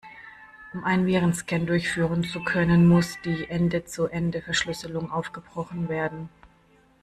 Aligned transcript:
Um 0.73 0.83
einen 0.83 1.05
Virenscan 1.05 1.67
durchführen 1.67 2.23
zu 2.23 2.43
können, 2.43 2.87
muss 2.87 3.17
die 3.23 3.47
Ende-zu-Ende-Verschlüsselung 3.47 5.11
aufgebrochen 5.11 5.89
werden. 5.89 6.29